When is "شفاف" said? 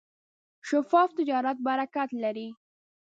0.67-1.09